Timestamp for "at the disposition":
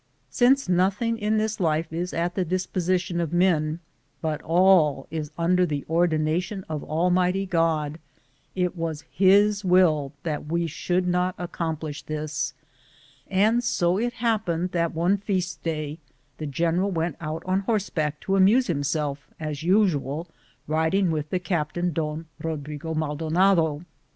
2.11-3.21